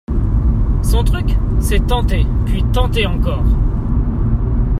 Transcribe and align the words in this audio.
Son 0.81 1.03
truc, 1.03 1.29
c’est 1.59 1.85
tenter, 1.85 2.25
puis 2.47 2.63
tenter 2.73 3.05
encore. 3.05 3.43